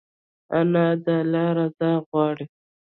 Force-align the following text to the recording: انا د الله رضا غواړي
انا 0.59 0.85
د 1.03 1.07
الله 1.21 1.47
رضا 1.59 1.91
غواړي 2.07 2.45